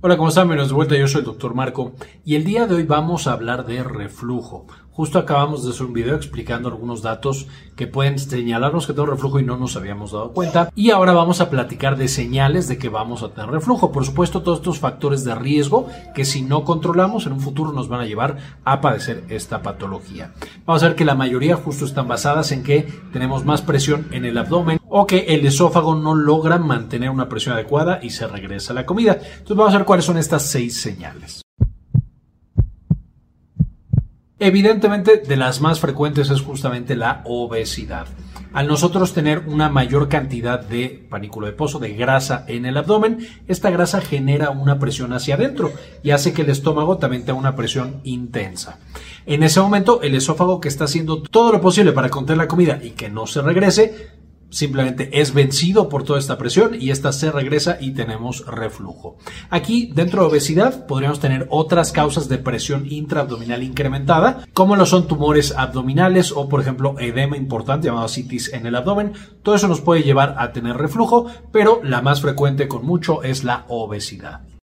Hola, 0.00 0.16
¿cómo 0.16 0.28
están? 0.28 0.44
Bienvenidos 0.44 0.68
de 0.68 0.76
vuelta, 0.76 0.96
yo 0.96 1.08
soy 1.08 1.20
el 1.20 1.24
doctor 1.24 1.54
Marco 1.54 1.92
y 2.24 2.36
el 2.36 2.44
día 2.44 2.68
de 2.68 2.76
hoy 2.76 2.84
vamos 2.84 3.26
a 3.26 3.32
hablar 3.32 3.66
de 3.66 3.82
reflujo. 3.82 4.64
Justo 4.98 5.20
acabamos 5.20 5.62
de 5.62 5.70
hacer 5.70 5.86
un 5.86 5.92
video 5.92 6.16
explicando 6.16 6.68
algunos 6.68 7.02
datos 7.02 7.46
que 7.76 7.86
pueden 7.86 8.18
señalarnos 8.18 8.84
que 8.84 8.92
tengo 8.92 9.06
reflujo 9.06 9.38
y 9.38 9.44
no 9.44 9.56
nos 9.56 9.76
habíamos 9.76 10.10
dado 10.10 10.32
cuenta. 10.32 10.72
Y 10.74 10.90
ahora 10.90 11.12
vamos 11.12 11.40
a 11.40 11.50
platicar 11.50 11.96
de 11.96 12.08
señales 12.08 12.66
de 12.66 12.78
que 12.78 12.88
vamos 12.88 13.22
a 13.22 13.28
tener 13.28 13.48
reflujo. 13.48 13.92
Por 13.92 14.04
supuesto, 14.04 14.42
todos 14.42 14.58
estos 14.58 14.80
factores 14.80 15.22
de 15.22 15.36
riesgo 15.36 15.86
que 16.16 16.24
si 16.24 16.42
no 16.42 16.64
controlamos 16.64 17.26
en 17.26 17.34
un 17.34 17.40
futuro 17.40 17.70
nos 17.70 17.86
van 17.86 18.00
a 18.00 18.06
llevar 18.06 18.38
a 18.64 18.80
padecer 18.80 19.24
esta 19.28 19.62
patología. 19.62 20.32
Vamos 20.66 20.82
a 20.82 20.88
ver 20.88 20.96
que 20.96 21.04
la 21.04 21.14
mayoría 21.14 21.54
justo 21.54 21.84
están 21.84 22.08
basadas 22.08 22.50
en 22.50 22.64
que 22.64 22.92
tenemos 23.12 23.44
más 23.44 23.62
presión 23.62 24.08
en 24.10 24.24
el 24.24 24.36
abdomen 24.36 24.80
o 24.88 25.06
que 25.06 25.26
el 25.28 25.46
esófago 25.46 25.94
no 25.94 26.16
logra 26.16 26.58
mantener 26.58 27.10
una 27.10 27.28
presión 27.28 27.54
adecuada 27.54 28.00
y 28.02 28.10
se 28.10 28.26
regresa 28.26 28.74
la 28.74 28.84
comida. 28.84 29.12
Entonces 29.12 29.56
vamos 29.56 29.74
a 29.74 29.78
ver 29.78 29.86
cuáles 29.86 30.06
son 30.06 30.18
estas 30.18 30.42
seis 30.42 30.80
señales. 30.80 31.47
Evidentemente, 34.40 35.16
de 35.16 35.36
las 35.36 35.60
más 35.60 35.80
frecuentes 35.80 36.30
es 36.30 36.42
justamente 36.42 36.94
la 36.94 37.22
obesidad. 37.24 38.06
Al 38.52 38.68
nosotros 38.68 39.12
tener 39.12 39.40
una 39.46 39.68
mayor 39.68 40.08
cantidad 40.08 40.60
de 40.60 41.06
panículo 41.10 41.46
de 41.46 41.52
pozo, 41.52 41.80
de 41.80 41.94
grasa 41.94 42.44
en 42.46 42.64
el 42.64 42.76
abdomen, 42.76 43.18
esta 43.48 43.70
grasa 43.70 44.00
genera 44.00 44.50
una 44.50 44.78
presión 44.78 45.12
hacia 45.12 45.34
adentro 45.34 45.72
y 46.04 46.12
hace 46.12 46.32
que 46.32 46.42
el 46.42 46.50
estómago 46.50 46.98
también 46.98 47.24
tenga 47.24 47.38
una 47.38 47.56
presión 47.56 48.00
intensa. 48.04 48.78
En 49.26 49.42
ese 49.42 49.60
momento, 49.60 50.02
el 50.02 50.14
esófago 50.14 50.60
que 50.60 50.68
está 50.68 50.84
haciendo 50.84 51.20
todo 51.20 51.52
lo 51.52 51.60
posible 51.60 51.92
para 51.92 52.08
contener 52.08 52.38
la 52.38 52.48
comida 52.48 52.78
y 52.82 52.90
que 52.90 53.10
no 53.10 53.26
se 53.26 53.42
regrese, 53.42 54.08
simplemente 54.50 55.20
es 55.20 55.34
vencido 55.34 55.88
por 55.88 56.04
toda 56.04 56.18
esta 56.18 56.38
presión 56.38 56.76
y 56.80 56.90
esta 56.90 57.12
se 57.12 57.30
regresa 57.30 57.78
y 57.80 57.92
tenemos 57.92 58.46
reflujo. 58.46 59.16
Aquí 59.50 59.90
dentro 59.94 60.22
de 60.22 60.28
obesidad 60.28 60.86
podríamos 60.86 61.20
tener 61.20 61.46
otras 61.50 61.92
causas 61.92 62.28
de 62.28 62.38
presión 62.38 62.86
intraabdominal 62.90 63.62
incrementada, 63.62 64.44
como 64.52 64.76
lo 64.76 64.86
son 64.86 65.06
tumores 65.06 65.54
abdominales 65.56 66.32
o 66.32 66.48
por 66.48 66.60
ejemplo 66.60 66.96
edema 66.98 67.36
importante 67.36 67.88
llamado 67.88 68.08
citis 68.08 68.52
en 68.52 68.66
el 68.66 68.74
abdomen. 68.74 69.12
Todo 69.42 69.54
eso 69.54 69.68
nos 69.68 69.80
puede 69.80 70.02
llevar 70.02 70.36
a 70.38 70.52
tener 70.52 70.76
reflujo, 70.76 71.26
pero 71.52 71.80
la 71.82 72.02
más 72.02 72.20
frecuente 72.20 72.68
con 72.68 72.84
mucho 72.84 73.22
es 73.22 73.44
la 73.44 73.64
obesidad. 73.68 74.57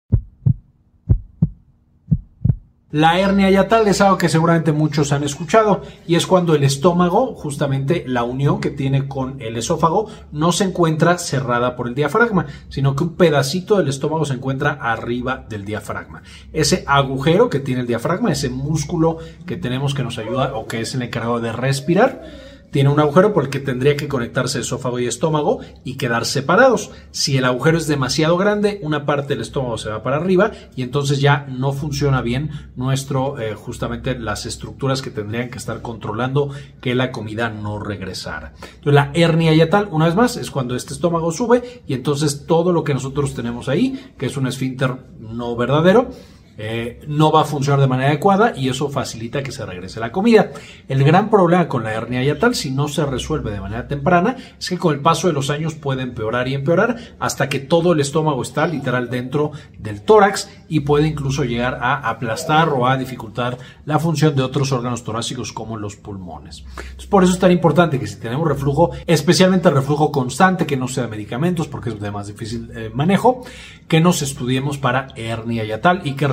La 2.92 3.18
hernia 3.18 3.48
yatal 3.48 3.88
es 3.88 4.02
algo 4.02 4.18
que 4.18 4.28
seguramente 4.28 4.70
muchos 4.70 5.12
han 5.12 5.24
escuchado 5.24 5.80
y 6.06 6.16
es 6.16 6.26
cuando 6.26 6.54
el 6.54 6.62
estómago, 6.62 7.34
justamente 7.34 8.04
la 8.06 8.22
unión 8.22 8.60
que 8.60 8.68
tiene 8.68 9.08
con 9.08 9.40
el 9.40 9.56
esófago, 9.56 10.08
no 10.30 10.52
se 10.52 10.64
encuentra 10.64 11.16
cerrada 11.16 11.74
por 11.74 11.88
el 11.88 11.94
diafragma, 11.94 12.44
sino 12.68 12.94
que 12.94 13.04
un 13.04 13.14
pedacito 13.14 13.78
del 13.78 13.88
estómago 13.88 14.26
se 14.26 14.34
encuentra 14.34 14.72
arriba 14.72 15.46
del 15.48 15.64
diafragma. 15.64 16.22
Ese 16.52 16.84
agujero 16.86 17.48
que 17.48 17.60
tiene 17.60 17.80
el 17.80 17.86
diafragma, 17.86 18.30
ese 18.30 18.50
músculo 18.50 19.16
que 19.46 19.56
tenemos 19.56 19.94
que 19.94 20.02
nos 20.02 20.18
ayuda 20.18 20.54
o 20.54 20.66
que 20.66 20.82
es 20.82 20.94
el 20.94 21.00
encargado 21.00 21.40
de 21.40 21.50
respirar, 21.50 22.51
tiene 22.72 22.88
un 22.88 22.98
agujero 22.98 23.32
por 23.32 23.44
el 23.44 23.50
que 23.50 23.60
tendría 23.60 23.96
que 23.96 24.08
conectarse 24.08 24.58
esófago 24.58 24.98
y 24.98 25.06
estómago 25.06 25.60
y 25.84 25.96
quedar 25.96 26.24
separados. 26.24 26.90
Si 27.10 27.36
el 27.36 27.44
agujero 27.44 27.76
es 27.76 27.86
demasiado 27.86 28.38
grande, 28.38 28.80
una 28.82 29.04
parte 29.04 29.34
del 29.34 29.42
estómago 29.42 29.76
se 29.76 29.90
va 29.90 30.02
para 30.02 30.16
arriba 30.16 30.52
y 30.74 30.82
entonces 30.82 31.20
ya 31.20 31.46
no 31.48 31.72
funciona 31.72 32.22
bien 32.22 32.50
nuestro, 32.74 33.38
eh, 33.38 33.54
justamente 33.54 34.18
las 34.18 34.46
estructuras 34.46 35.02
que 35.02 35.10
tendrían 35.10 35.50
que 35.50 35.58
estar 35.58 35.82
controlando 35.82 36.50
que 36.80 36.94
la 36.94 37.12
comida 37.12 37.50
no 37.50 37.78
regresara. 37.78 38.54
Entonces 38.62 38.94
la 38.94 39.10
hernia 39.14 39.54
yatal, 39.54 39.88
una 39.90 40.06
vez 40.06 40.14
más, 40.14 40.38
es 40.38 40.50
cuando 40.50 40.74
este 40.74 40.94
estómago 40.94 41.30
sube 41.30 41.82
y 41.86 41.92
entonces 41.92 42.46
todo 42.46 42.72
lo 42.72 42.84
que 42.84 42.94
nosotros 42.94 43.34
tenemos 43.34 43.68
ahí, 43.68 44.12
que 44.16 44.26
es 44.26 44.36
un 44.38 44.46
esfínter 44.46 44.96
no 45.20 45.54
verdadero, 45.56 46.08
eh, 46.58 47.00
no 47.06 47.32
va 47.32 47.42
a 47.42 47.44
funcionar 47.44 47.80
de 47.80 47.86
manera 47.86 48.10
adecuada 48.10 48.52
y 48.56 48.68
eso 48.68 48.88
facilita 48.88 49.42
que 49.42 49.52
se 49.52 49.64
regrese 49.64 50.00
la 50.00 50.12
comida. 50.12 50.50
El 50.88 51.04
gran 51.04 51.30
problema 51.30 51.68
con 51.68 51.84
la 51.84 51.92
hernia 51.92 52.22
yatal, 52.22 52.54
si 52.54 52.70
no 52.70 52.88
se 52.88 53.04
resuelve 53.06 53.50
de 53.50 53.60
manera 53.60 53.88
temprana, 53.88 54.36
es 54.58 54.68
que 54.68 54.78
con 54.78 54.94
el 54.94 55.00
paso 55.00 55.28
de 55.28 55.32
los 55.32 55.50
años 55.50 55.74
puede 55.74 56.02
empeorar 56.02 56.48
y 56.48 56.54
empeorar 56.54 56.96
hasta 57.18 57.48
que 57.48 57.58
todo 57.58 57.92
el 57.92 58.00
estómago 58.00 58.42
está 58.42 58.66
literal 58.66 59.10
dentro 59.10 59.52
del 59.78 60.02
tórax 60.02 60.50
y 60.68 60.80
puede 60.80 61.08
incluso 61.08 61.44
llegar 61.44 61.78
a 61.80 62.08
aplastar 62.08 62.68
o 62.70 62.86
a 62.86 62.96
dificultar 62.96 63.58
la 63.84 63.98
función 63.98 64.34
de 64.34 64.42
otros 64.42 64.72
órganos 64.72 65.04
torácicos 65.04 65.52
como 65.52 65.76
los 65.76 65.96
pulmones. 65.96 66.64
por 67.08 67.24
eso 67.24 67.32
es 67.32 67.38
tan 67.38 67.52
importante 67.52 67.98
que 67.98 68.06
si 68.06 68.16
tenemos 68.16 68.48
reflujo, 68.48 68.90
especialmente 69.06 69.70
reflujo 69.70 70.12
constante, 70.12 70.66
que 70.66 70.76
no 70.76 70.88
sea 70.88 71.04
de 71.04 71.10
medicamentos 71.10 71.68
porque 71.68 71.90
es 71.90 72.00
de 72.00 72.10
más 72.10 72.26
difícil 72.26 72.70
eh, 72.74 72.90
manejo, 72.94 73.44
que 73.88 74.00
nos 74.00 74.22
estudiemos 74.22 74.78
para 74.78 75.08
hernia 75.16 75.64
yatal 75.64 76.00
y 76.04 76.12
que 76.12 76.28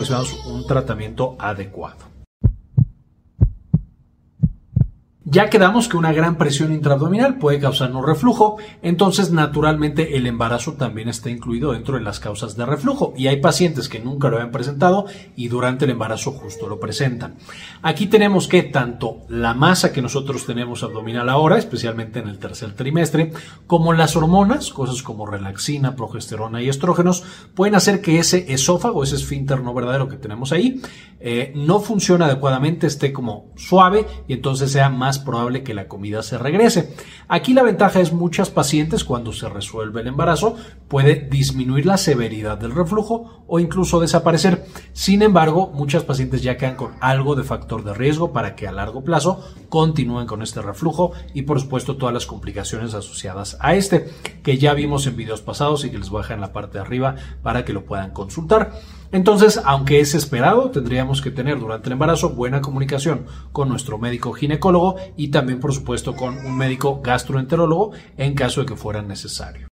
un 0.47 0.65
tratamiento 0.65 1.35
adecuado. 1.37 2.08
Ya 5.31 5.51
quedamos 5.51 5.87
que 5.87 5.95
una 5.95 6.11
gran 6.11 6.37
presión 6.37 6.73
intraabdominal 6.73 7.37
puede 7.37 7.59
causarnos 7.59 8.03
reflujo, 8.03 8.57
entonces 8.81 9.29
naturalmente 9.29 10.17
el 10.17 10.25
embarazo 10.25 10.73
también 10.73 11.07
está 11.07 11.29
incluido 11.29 11.73
dentro 11.73 11.97
de 11.97 12.03
las 12.03 12.19
causas 12.19 12.57
de 12.57 12.65
reflujo 12.65 13.13
y 13.15 13.27
hay 13.27 13.39
pacientes 13.39 13.89
que 13.89 13.99
nunca 13.99 14.29
lo 14.29 14.37
habían 14.37 14.51
presentado 14.51 15.05
y 15.35 15.47
durante 15.47 15.85
el 15.85 15.91
embarazo 15.91 16.31
justo 16.31 16.67
lo 16.67 16.79
presentan. 16.79 17.35
Aquí 17.83 18.07
tenemos 18.07 18.47
que 18.47 18.63
tanto 18.63 19.17
la 19.29 19.53
masa 19.53 19.93
que 19.93 20.01
nosotros 20.01 20.47
tenemos 20.47 20.81
abdominal 20.81 21.29
ahora, 21.29 21.59
especialmente 21.59 22.17
en 22.17 22.27
el 22.27 22.39
tercer 22.39 22.73
trimestre, 22.73 23.31
como 23.67 23.93
las 23.93 24.15
hormonas, 24.15 24.71
cosas 24.71 25.03
como 25.03 25.27
relaxina, 25.27 25.95
progesterona 25.95 26.63
y 26.63 26.69
estrógenos, 26.69 27.23
pueden 27.53 27.75
hacer 27.75 28.01
que 28.01 28.17
ese 28.17 28.51
esófago, 28.51 29.03
ese 29.03 29.17
esfínter 29.17 29.61
no 29.61 29.75
verdadero 29.75 30.09
que 30.09 30.17
tenemos 30.17 30.51
ahí, 30.51 30.81
eh, 31.19 31.53
no 31.55 31.81
funcione 31.81 32.25
adecuadamente, 32.25 32.87
esté 32.87 33.13
como 33.13 33.51
suave 33.55 34.07
y 34.27 34.33
entonces 34.33 34.71
sea 34.71 34.89
más 34.89 35.18
probable 35.19 35.63
que 35.63 35.73
la 35.73 35.87
comida 35.87 36.23
se 36.23 36.37
regrese. 36.37 36.95
Aquí 37.27 37.53
la 37.53 37.63
ventaja 37.63 37.99
es 37.99 38.13
muchas 38.13 38.49
pacientes 38.49 39.03
cuando 39.03 39.33
se 39.33 39.49
resuelve 39.49 40.01
el 40.01 40.07
embarazo 40.07 40.55
puede 40.87 41.15
disminuir 41.15 41.85
la 41.85 41.97
severidad 41.97 42.57
del 42.57 42.75
reflujo 42.75 43.43
o 43.47 43.59
incluso 43.59 43.99
desaparecer. 43.99 44.65
Sin 44.93 45.21
embargo, 45.21 45.71
muchas 45.73 46.03
pacientes 46.03 46.41
ya 46.41 46.57
quedan 46.57 46.75
con 46.75 46.93
algo 47.01 47.35
de 47.35 47.43
factor 47.43 47.83
de 47.83 47.93
riesgo 47.93 48.33
para 48.33 48.55
que 48.55 48.67
a 48.67 48.71
largo 48.71 49.03
plazo 49.03 49.43
continúen 49.69 50.27
con 50.27 50.41
este 50.41 50.61
reflujo 50.61 51.11
y 51.33 51.43
por 51.43 51.59
supuesto 51.59 51.97
todas 51.97 52.13
las 52.13 52.25
complicaciones 52.25 52.93
asociadas 52.93 53.57
a 53.59 53.75
este 53.75 54.09
que 54.43 54.57
ya 54.57 54.73
vimos 54.73 55.07
en 55.07 55.15
videos 55.15 55.41
pasados 55.41 55.85
y 55.85 55.91
que 55.91 55.97
les 55.97 56.09
voy 56.09 56.19
a 56.19 56.23
dejar 56.23 56.35
en 56.35 56.41
la 56.41 56.53
parte 56.53 56.77
de 56.77 56.83
arriba 56.83 57.15
para 57.43 57.65
que 57.65 57.73
lo 57.73 57.85
puedan 57.85 58.11
consultar. 58.11 58.71
Entonces, 59.11 59.59
aunque 59.65 59.99
es 59.99 60.13
esperado, 60.13 60.69
tendríamos 60.69 61.21
que 61.21 61.31
tener 61.31 61.59
durante 61.59 61.87
el 61.87 61.93
embarazo 61.93 62.29
buena 62.31 62.61
comunicación 62.61 63.25
con 63.51 63.67
nuestro 63.67 63.97
médico 63.97 64.33
ginecólogo 64.33 64.97
y 65.17 65.29
también, 65.29 65.59
por 65.59 65.73
supuesto, 65.73 66.15
con 66.15 66.37
un 66.45 66.55
médico 66.55 67.01
gastroenterólogo 67.01 67.91
en 68.17 68.35
caso 68.35 68.61
de 68.61 68.67
que 68.67 68.75
fuera 68.75 69.01
necesario. 69.01 69.67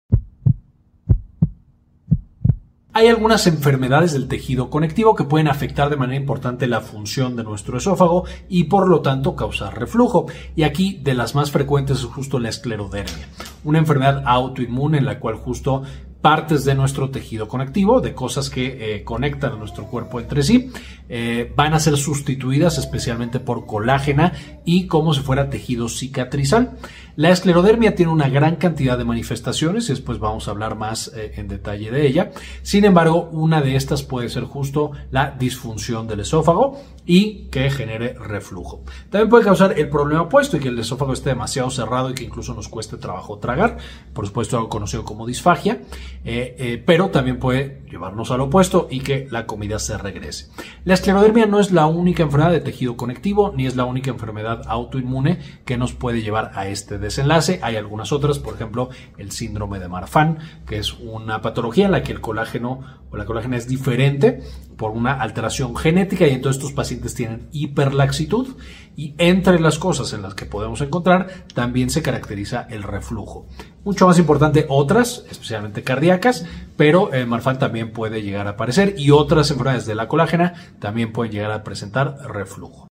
Hay 2.97 3.09
algunas 3.09 3.49
enfermedades 3.49 4.13
del 4.13 4.29
tejido 4.29 4.71
conectivo 4.71 5.17
que 5.17 5.25
pueden 5.25 5.49
afectar 5.49 5.91
de 5.91 5.97
manera 5.97 6.21
importante 6.21 6.69
la 6.69 6.81
función 6.81 7.35
de 7.35 7.43
nuestro 7.43 7.77
esófago 7.77 8.25
y 8.49 8.65
por 8.65 8.87
lo 8.87 9.01
tanto 9.01 9.35
causar 9.35 9.77
reflujo. 9.77 10.27
Y 10.55 10.63
aquí 10.63 11.01
de 11.03 11.15
las 11.15 11.35
más 11.35 11.51
frecuentes 11.51 11.99
es 11.99 12.05
justo 12.05 12.39
la 12.39 12.51
esclerodermia, 12.51 13.29
una 13.65 13.81
enfermedad 13.81 14.23
autoinmune 14.25 14.99
en 14.99 15.07
la 15.07 15.19
cual 15.19 15.35
justo 15.35 15.83
partes 16.25 16.65
de 16.65 16.75
nuestro 16.75 17.11
tejido 17.11 17.49
conectivo, 17.49 18.01
de 18.01 18.15
cosas 18.15 18.49
que 18.49 18.97
eh, 18.97 19.05
conectan 19.05 19.53
a 19.53 19.57
nuestro 19.57 19.85
cuerpo 19.85 20.21
entre 20.21 20.43
sí, 20.43 20.71
eh, 21.11 21.53
van 21.55 21.75
a 21.75 21.79
ser 21.79 21.99
sustituidas 21.99 22.79
especialmente 22.79 23.41
por 23.41 23.67
colágena 23.67 24.33
y 24.65 24.87
como 24.87 25.13
si 25.13 25.21
fuera 25.21 25.51
tejido 25.51 25.91
cicatrizal. 25.91 26.79
La 27.17 27.29
esclerodermia 27.29 27.95
tiene 27.95 28.11
una 28.11 28.29
gran 28.29 28.57
cantidad 28.57 28.97
de 28.97 29.05
manifestaciones 29.05 29.85
y 29.89 29.93
después 29.93 30.19
vamos 30.19 30.49
a 30.49 30.53
hablar 30.53 30.77
más 30.77 31.13
eh, 31.15 31.35
en 31.37 31.47
detalle 31.47 31.91
de 31.91 32.07
ella. 32.07 32.33
Sin 32.63 32.87
embargo, 32.87 33.29
una 33.31 33.61
de 33.61 33.77
estas 33.77 34.03
puede 34.03 34.31
ser 34.31 34.45
justo 34.45 34.93
la 35.11 35.31
disfunción 35.31 36.09
del 36.09 36.21
esófago 36.21 36.81
y 37.07 37.49
que 37.51 37.71
genere 37.71 38.15
reflujo. 38.15 38.83
También 39.11 39.29
puede 39.29 39.45
causar 39.45 39.79
el 39.79 39.89
problema 39.91 40.23
opuesto 40.23 40.57
y 40.57 40.61
que 40.61 40.69
el 40.69 40.79
esófago 40.79 41.13
esté 41.13 41.29
demasiado 41.29 41.71
cerrado 41.71 42.11
y 42.11 42.15
que 42.15 42.25
incluso 42.25 42.55
nos 42.55 42.69
cueste 42.69 42.97
trabajo 42.97 43.39
tragar. 43.39 43.77
Por 44.13 44.27
supuesto, 44.27 44.57
algo 44.57 44.69
conocido 44.69 45.05
como 45.05 45.27
disfagia. 45.27 45.83
Eh, 46.25 46.57
eh, 46.59 46.83
pero 46.85 47.11
también 47.11 47.39
puede 47.39 47.83
llevarnos 47.91 48.31
al 48.31 48.41
opuesto 48.41 48.89
y 48.91 49.01
que 49.01 49.29
la 49.31 49.47
comida 49.47 49.79
se 49.79 49.99
regrese. 49.99 50.49
La 50.85 50.95
esclerodermia 50.95 51.47
no 51.47 51.61
es 51.61 51.71
la 51.71 51.87
única 51.87 52.23
enfermedad 52.23 52.51
de 52.51 52.61
tejido 52.61 52.97
conectivo 52.97 53.53
ni 53.55 53.67
es 53.67 53.77
la 53.77 53.85
única 53.85 54.11
enfermedad 54.11 54.63
autoinmune 54.67 55.39
que 55.65 55.77
nos 55.77 55.93
puede 55.93 56.23
llevar 56.23 56.53
a 56.55 56.67
este 56.67 56.99
desenlace. 56.99 57.61
Hay 57.63 57.77
algunas 57.77 58.11
otras, 58.11 58.39
por 58.39 58.55
ejemplo, 58.55 58.89
el 59.19 59.33
síndrome 59.33 59.79
de 59.79 59.89
Marfan, 59.89 60.39
que 60.67 60.79
es 60.79 60.95
una 60.95 61.43
patología 61.43 61.85
en 61.87 61.93
la 61.93 62.03
que 62.03 62.13
el 62.13 62.21
colágeno 62.21 62.81
o 63.11 63.17
la 63.17 63.27
colágena 63.27 63.57
es 63.57 63.69
diferente 63.69 64.43
por 64.77 64.91
una 64.91 65.15
alteración 65.15 65.77
genética 65.77 66.27
y 66.27 66.31
entonces 66.31 66.61
estos 66.61 66.75
pacientes 66.75 67.15
tienen 67.15 67.49
hiperlaxitud 67.53 68.57
y 68.97 69.15
entre 69.19 69.61
las 69.61 69.79
cosas 69.79 70.13
en 70.13 70.23
las 70.23 70.35
que 70.35 70.47
podemos 70.47 70.81
encontrar 70.81 71.29
también 71.55 71.91
se 71.91 72.03
caracteriza 72.03 72.67
el 72.71 72.83
reflujo. 72.83 73.47
Mucho 73.85 74.07
más 74.07 74.19
importante 74.19 74.67
otras, 74.69 75.25
especialmente 75.31 75.83
cardíacas, 75.83 76.47
pero 76.77 77.13
el 77.13 77.27
Marfan 77.27 77.59
también 77.59 77.93
puede 77.93 78.23
llegar 78.23 78.47
a 78.47 78.51
aparecer 78.51 78.95
y 78.99 79.11
otras 79.11 79.51
enfermedades 79.51 79.87
de 79.87 79.95
la 79.95 80.09
colágena 80.09 80.55
también 80.79 81.13
pueden 81.13 81.33
llegar 81.33 81.51
a 81.51 81.65
presentar 81.65 82.17
reflujo. 82.29 82.89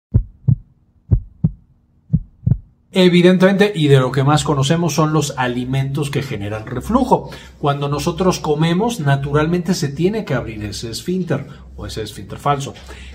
Evidentemente, 2.93 3.71
y 3.73 3.87
de 3.87 4.01
lo 4.01 4.11
que 4.11 4.25
más 4.25 4.43
conocemos 4.43 4.93
son 4.93 5.13
los 5.13 5.33
alimentos 5.37 6.09
que 6.09 6.23
generan 6.23 6.65
reflujo. 6.65 7.29
Cuando 7.57 7.87
nosotros 7.87 8.39
comemos, 8.39 8.99
naturalmente 8.99 9.73
se 9.75 9.87
tiene 9.87 10.25
que 10.25 10.33
abrir 10.33 10.61
ese 10.65 10.89
esfínter 10.89 11.47
o 11.81 11.87
ese 11.87 12.03
esfínter 12.03 12.37
falso. 12.37 12.73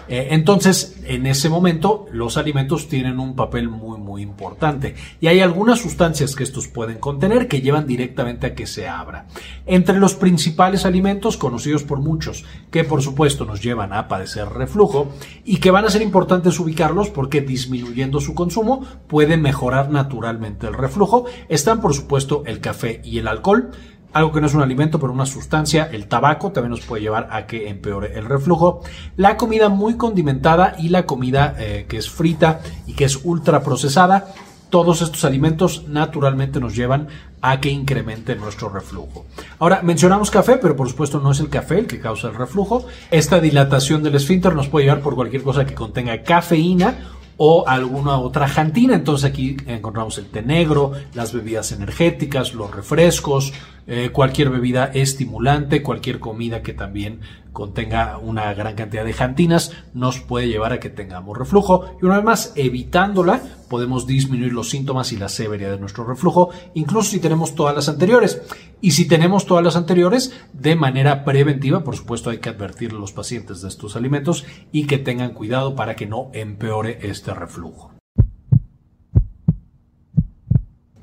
Eh, 0.09 0.29
entonces, 0.31 1.01
en 1.05 1.27
ese 1.27 1.49
momento, 1.49 2.07
los 2.13 2.37
alimentos 2.37 2.89
tienen 2.89 3.19
un 3.19 3.35
papel 3.35 3.69
muy, 3.69 3.99
muy 3.99 4.23
importante. 4.23 4.95
Y 5.21 5.29
hay 5.29 5.41
algunas 5.41 5.81
sustancias 5.81 6.35
que 6.37 6.45
estos 6.45 6.69
pueden 6.69 6.99
contener 6.99 7.49
que 7.49 7.61
llevan 7.61 7.87
directamente 7.87 8.47
a 8.47 8.55
que 8.55 8.67
se 8.67 8.89
abra. 8.89 9.27
Entre 9.67 9.99
los 9.99 10.15
principales 10.15 10.85
alimentos 10.85 11.37
conocidos 11.37 11.83
por 11.83 12.01
muchos, 12.01 12.45
que 12.71 12.85
por 12.85 13.03
supuesto 13.03 13.45
nos 13.45 13.63
llevan 13.63 13.93
a 13.93 14.09
padecer 14.09 14.49
reflujo 14.49 15.13
y 15.45 15.59
que 15.59 15.71
van 15.71 15.85
a 15.85 15.91
ser 15.91 16.03
importantes 16.03 16.59
ubicarlos 16.61 17.09
porque 17.09 17.41
disminuyendo 17.41 18.21
su 18.21 18.35
consumo 18.35 18.85
puede 19.07 19.37
mejorar 19.37 19.91
naturalmente 19.91 20.67
el 20.67 20.75
reflujo, 20.75 21.27
están 21.49 21.81
por 21.81 21.95
supuesto 21.95 22.43
el 22.47 22.61
café 22.61 23.01
y 23.05 23.19
el 23.19 23.29
alcohol 23.29 23.71
algo 24.17 24.33
que 24.33 24.41
no 24.41 24.47
es 24.47 24.55
un 24.55 24.63
alimento, 24.63 24.99
pero 24.99 25.13
una 25.13 25.27
sustancia, 25.27 25.91
el 25.93 26.07
tabaco, 26.07 26.51
también 26.51 26.71
nos 26.71 26.81
puede 26.81 27.03
llevar 27.03 27.29
a 27.31 27.47
que 27.47 27.69
empeore 27.69 28.19
el 28.19 28.25
reflujo. 28.25 28.83
La 29.17 29.37
comida 29.37 29.69
muy 29.69 29.97
condimentada 29.97 30.75
y 30.79 30.89
la 30.89 31.05
comida 31.05 31.55
eh, 31.59 31.85
que 31.87 31.99
es 31.99 32.09
frita 32.09 32.61
y 32.87 32.95
que 32.95 33.05
es 33.05 33.21
ultra 33.25 33.63
procesada. 33.63 34.29
Todos 34.71 35.03
estos 35.03 35.25
alimentos 35.25 35.85
naturalmente 35.87 36.61
nos 36.61 36.75
llevan 36.75 37.09
a 37.43 37.61
que 37.61 37.69
incremente 37.69 38.35
nuestro 38.37 38.71
reflujo. 38.71 39.27
Ahora, 39.59 39.83
mencionamos 39.83 40.31
café, 40.31 40.57
pero 40.57 40.75
por 40.75 40.89
supuesto 40.89 41.21
no 41.21 41.31
es 41.31 41.41
el 41.41 41.51
café 41.51 41.79
el 41.79 41.87
que 41.87 42.01
causa 42.01 42.29
el 42.29 42.35
reflujo. 42.35 42.87
Esta 43.11 43.39
dilatación 43.39 44.03
del 44.03 44.15
esfínter 44.15 44.55
nos 44.55 44.69
puede 44.69 44.87
llevar 44.87 45.03
por 45.03 45.15
cualquier 45.15 45.43
cosa 45.43 45.67
que 45.67 45.75
contenga 45.75 46.23
cafeína 46.23 47.16
o 47.37 47.67
alguna 47.67 48.19
otra 48.19 48.49
jantina. 48.49 48.94
Entonces 48.94 49.29
aquí 49.31 49.56
encontramos 49.67 50.19
el 50.19 50.27
té 50.27 50.43
negro, 50.43 50.93
las 51.15 51.33
bebidas 51.33 51.73
energéticas, 51.73 52.55
los 52.55 52.71
refrescos, 52.75 53.53
eh, 53.87 54.11
cualquier 54.12 54.50
bebida 54.50 54.87
estimulante, 54.87 55.83
cualquier 55.83 56.19
comida 56.19 56.62
que 56.62 56.73
también 56.73 57.21
contenga 57.53 58.19
una 58.19 58.53
gran 58.53 58.75
cantidad 58.75 59.05
de 59.05 59.15
jantinas 59.15 59.73
nos 59.94 60.19
puede 60.21 60.49
llevar 60.49 60.75
a 60.75 60.81
que 60.81 60.91
tengamos 60.91 61.38
reflujo 61.38 61.97
y 62.03 62.05
una 62.05 62.17
vez 62.17 62.25
más 62.25 62.53
evitándola 62.55 63.41
podemos 63.69 64.07
disminuir 64.07 64.53
los 64.53 64.71
síntomas 64.71 65.13
y 65.13 65.17
la 65.17 65.29
severidad 65.29 65.73
de 65.73 65.81
nuestro 65.81 66.05
reflujo 66.05 66.51
incluso 66.75 67.11
si 67.11 67.21
tenemos 67.21 67.55
todas 67.55 67.75
las 67.75 67.89
anteriores 67.89 68.43
y 68.81 68.93
si 68.93 69.07
tenemos 69.09 69.47
todas 69.47 69.65
las 69.65 69.77
anteriores 69.77 70.33
de 70.53 70.77
manera 70.77 71.25
preventiva 71.25 71.85
por 71.85 71.97
supuesto 71.97 72.31
hay 72.31 72.39
que 72.39 72.51
advertir 72.51 72.93
a 72.93 72.95
los 72.95 73.13
pacientes 73.13 73.63
de 73.63 73.69
estos 73.69 73.97
alimentos 73.97 74.45
y 74.73 74.87
que 74.87 74.99
tengan 74.99 75.35
cuidado 75.35 75.75
para 75.75 75.97
que 75.97 76.07
no 76.07 76.31
empeore 76.33 76.99
este 77.03 77.35
reflujo. 77.35 77.95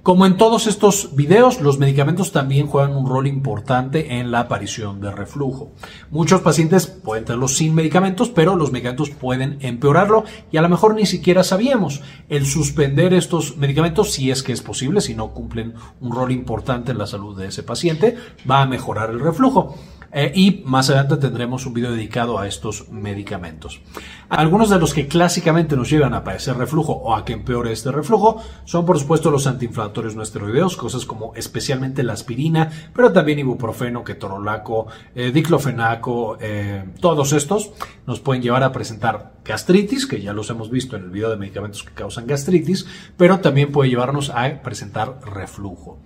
Como 0.03 0.25
en 0.25 0.35
todos 0.35 0.67
estos 0.67 1.15
videos, 1.15 1.61
los 1.61 1.79
medicamentos 1.79 2.33
también 2.33 2.67
juegan 2.67 2.93
un 2.93 3.07
rol 3.07 3.25
importante 3.25 4.19
en 4.19 4.31
la 4.31 4.41
aparición 4.41 4.99
de 4.99 5.09
reflujo. 5.09 5.71
Muchos 6.11 6.41
pacientes 6.41 6.87
pueden 6.87 7.23
tenerlo 7.23 7.47
sin 7.47 7.73
medicamentos, 7.73 8.27
pero 8.27 8.57
los 8.57 8.73
medicamentos 8.73 9.11
pueden 9.11 9.59
empeorarlo 9.61 10.25
y 10.51 10.57
a 10.57 10.61
lo 10.61 10.67
mejor 10.67 10.95
ni 10.95 11.05
siquiera 11.05 11.45
sabíamos. 11.45 12.01
El 12.27 12.45
suspender 12.45 13.13
estos 13.13 13.55
medicamentos, 13.55 14.11
si 14.11 14.29
es 14.29 14.43
que 14.43 14.51
es 14.51 14.61
posible, 14.61 14.99
si 14.99 15.15
no 15.15 15.31
cumplen 15.31 15.73
un 16.01 16.11
rol 16.11 16.33
importante 16.33 16.91
en 16.91 16.97
la 16.97 17.07
salud 17.07 17.39
de 17.39 17.47
ese 17.47 17.63
paciente, 17.63 18.17
va 18.49 18.61
a 18.61 18.65
mejorar 18.65 19.09
el 19.09 19.21
reflujo. 19.21 19.77
Eh, 20.13 20.31
y 20.35 20.63
más 20.65 20.89
adelante 20.89 21.17
tendremos 21.17 21.65
un 21.65 21.73
video 21.73 21.91
dedicado 21.91 22.37
a 22.37 22.47
estos 22.47 22.89
medicamentos. 22.89 23.81
Algunos 24.29 24.69
de 24.69 24.77
los 24.77 24.93
que 24.93 25.07
clásicamente 25.07 25.75
nos 25.75 25.89
llevan 25.89 26.13
a 26.13 26.23
padecer 26.23 26.55
reflujo 26.55 26.93
o 26.93 27.15
a 27.15 27.25
que 27.25 27.33
empeore 27.33 27.71
este 27.71 27.91
reflujo 27.91 28.41
son 28.63 28.85
por 28.85 28.99
supuesto 28.99 29.31
los 29.31 29.47
antiinflamatorios 29.47 30.15
no 30.15 30.21
esteroideos, 30.21 30.77
cosas 30.77 31.05
como 31.05 31.33
especialmente 31.35 32.03
la 32.03 32.13
aspirina, 32.13 32.71
pero 32.93 33.11
también 33.11 33.39
ibuprofeno, 33.39 34.03
ketorolaco, 34.03 34.87
eh, 35.15 35.31
diclofenaco, 35.31 36.37
eh, 36.39 36.83
todos 36.99 37.33
estos 37.33 37.71
nos 38.05 38.19
pueden 38.19 38.43
llevar 38.43 38.63
a 38.63 38.71
presentar 38.71 39.33
gastritis, 39.43 40.05
que 40.05 40.21
ya 40.21 40.33
los 40.33 40.49
hemos 40.51 40.69
visto 40.69 40.95
en 40.95 41.03
el 41.03 41.09
video 41.09 41.31
de 41.31 41.37
medicamentos 41.37 41.83
que 41.83 41.93
causan 41.93 42.27
gastritis, 42.27 42.85
pero 43.17 43.39
también 43.39 43.71
puede 43.71 43.89
llevarnos 43.89 44.29
a 44.29 44.61
presentar 44.61 45.19
reflujo. 45.25 45.99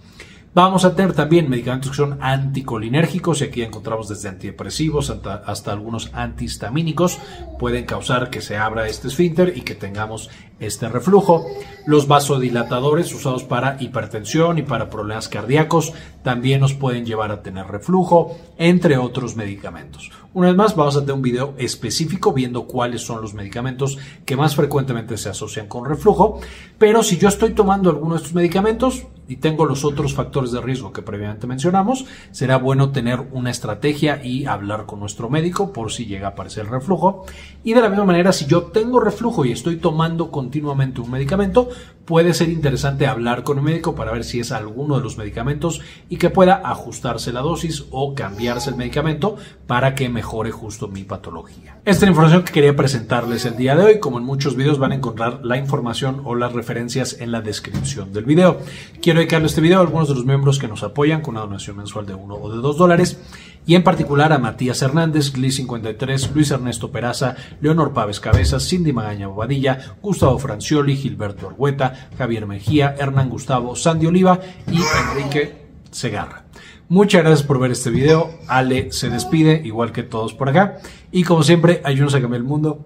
Vamos 0.54 0.86
a 0.86 0.96
tener 0.96 1.14
también 1.14 1.50
medicamentos 1.50 1.92
que 1.92 1.98
son 1.98 2.18
anticolinérgicos 2.20 3.42
y 3.42 3.44
aquí 3.46 3.62
encontramos 3.62 4.10
desde 4.10 4.30
antidepresivos 4.30 5.12
hasta, 5.12 5.72
algunos 5.72 6.10
antihistamínicos. 6.14 7.20
Pueden 7.60 7.86
causar 7.86 8.30
que 8.32 8.42
se 8.42 8.58
abra 8.58 8.88
este 8.88 9.08
esfínter 9.08 9.54
y 9.56 9.62
que 9.62 9.76
tengamos 9.76 10.32
este 10.60 10.90
reflujo. 10.90 11.46
Los 11.86 12.08
vasodilatadores 12.08 13.14
usados 13.14 13.44
para 13.44 13.78
hipertensión 13.80 14.58
y 14.58 14.64
para 14.64 14.90
problemas 14.90 15.30
cardíacos 15.30 15.94
también 16.24 16.62
nos 16.62 16.74
pueden 16.74 17.06
llevar 17.06 17.32
a 17.32 17.42
tener 17.42 17.68
reflujo, 17.68 18.36
entre 18.58 18.98
otros 18.98 19.36
medicamentos. 19.36 20.12
Una 20.34 20.48
vez 20.50 20.58
más, 20.58 20.76
vamos 20.76 20.96
a 20.98 21.00
tener 21.02 21.16
un 21.16 21.22
video 21.22 21.54
específico 21.58 22.34
viendo 22.34 22.66
cuáles 22.66 23.02
son 23.02 23.22
los 23.22 23.34
medicamentos 23.34 23.98
que 24.26 24.36
más 24.36 24.56
frecuentemente 24.56 25.18
se 25.18 25.30
asocian 25.30 25.68
con 25.68 25.86
reflujo. 25.86 26.42
Pero 26.78 27.02
si 27.04 27.18
yo 27.18 27.30
estoy 27.30 27.54
tomando 27.54 27.90
alguno 27.90 28.16
de 28.16 28.18
estos 28.18 28.34
medicamentos, 28.34 29.08
y 29.28 29.38
tengo 29.38 29.66
los 29.66 29.84
otros 29.84 30.14
factores 30.14 30.52
de 30.52 30.62
riesgo 30.62 30.94
que 30.94 31.02
previamente 31.02 31.48
mencionamos, 31.48 32.06
será 32.32 32.58
bueno 32.58 32.92
tener 32.92 33.28
una 33.32 33.52
estrategia 33.52 34.24
y 34.24 34.46
hablar 34.46 34.86
con 34.86 35.00
nuestro 35.00 35.30
médico 35.30 35.74
por 35.74 35.92
si 35.92 36.06
llega 36.06 36.28
a 36.28 36.32
aparecer 36.32 36.70
reflujo. 36.70 37.26
Y 37.64 37.74
de 37.74 37.82
la 37.82 37.90
misma 37.90 38.06
manera, 38.06 38.32
si 38.32 38.46
yo 38.46 38.64
tengo 38.64 39.00
reflujo 39.00 39.44
y 39.46 39.52
estoy 39.52 39.78
tomando 39.78 40.32
continuamente 40.48 41.02
un 41.02 41.12
medicamento, 41.12 41.68
puede 42.06 42.34
ser 42.34 42.48
interesante 42.48 43.06
hablar 43.06 43.44
con 43.44 43.58
el 43.58 43.66
médico 43.66 43.96
para 43.96 44.14
ver 44.14 44.24
si 44.24 44.40
es 44.40 44.54
alguno 44.54 44.96
de 44.96 45.04
los 45.04 45.18
medicamentos 45.18 45.82
y 46.08 46.16
que 46.16 46.30
pueda 46.30 46.62
ajustarse 46.64 47.34
la 47.34 47.42
dosis 47.42 47.84
o 47.92 48.16
cambiarse 48.16 48.70
el 48.70 48.78
medicamento 48.78 49.36
para 49.68 49.94
que 49.94 50.08
mejore 50.08 50.52
justo 50.52 50.88
mi 50.88 51.04
patología. 51.04 51.82
Esta 51.84 51.92
es 51.92 52.02
la 52.04 52.08
información 52.08 52.44
que 52.44 52.54
quería 52.54 52.74
presentarles 52.78 53.44
el 53.44 53.58
día 53.58 53.76
de 53.76 53.84
hoy. 53.84 54.00
Como 54.00 54.20
en 54.20 54.24
muchos 54.24 54.56
videos 54.56 54.80
van 54.80 54.94
a 54.94 54.96
encontrar 54.96 55.42
la 55.44 55.58
información 55.58 56.22
o 56.24 56.34
las 56.34 56.54
referencias 56.54 57.18
en 57.20 57.34
la 57.34 57.42
descripción 57.42 58.14
del 58.14 58.24
video. 58.24 58.60
Quiero 59.02 59.20
dedicarle 59.20 59.48
este 59.48 59.60
video 59.60 59.80
a 59.80 59.82
algunos 59.82 60.08
de 60.08 60.16
los 60.16 60.26
miembros 60.26 60.60
que 60.60 60.70
nos 60.70 60.84
apoyan 60.84 61.20
con 61.22 61.36
una 61.36 61.42
donación 61.42 61.76
mensual 61.76 62.06
de 62.06 62.16
1 62.16 62.36
o 62.36 62.50
de 62.50 62.62
2 62.62 62.78
dólares 62.78 63.20
y 63.68 63.76
en 63.76 63.84
particular 63.84 64.32
a 64.32 64.40
Matías 64.40 64.82
Hernández, 64.82 65.34
Gli53, 65.34 66.32
Luis 66.34 66.50
Ernesto 66.52 66.90
Peraza, 66.90 67.36
Leonor 67.60 67.94
Paves 67.94 68.22
Cabezas, 68.22 68.68
Cindy 68.68 68.94
Magaña 68.94 69.28
Bobadilla, 69.28 69.98
Gustavo 70.02 70.40
Francioli, 70.40 70.96
Gilberto 70.96 71.48
Orgueta, 71.48 72.10
Javier 72.18 72.48
Mejía, 72.48 72.96
Hernán 72.98 73.30
Gustavo, 73.30 73.76
Sandy 73.76 74.08
Oliva 74.08 74.40
y 74.72 74.80
Enrique 75.12 75.68
Segarra. 75.92 76.46
Muchas 76.90 77.22
gracias 77.22 77.46
por 77.46 77.60
ver 77.60 77.72
este 77.72 77.90
video. 77.90 78.30
Ale 78.48 78.94
se 78.94 79.10
despide, 79.10 79.62
igual 79.66 79.92
que 79.92 80.04
todos 80.04 80.34
por 80.34 80.48
acá. 80.48 80.78
Y 81.12 81.24
como 81.24 81.44
siempre, 81.44 81.82
ayúdenos 81.84 82.16
a 82.16 82.22
cambiar 82.22 82.42
el 82.42 82.48
mundo 82.48 82.86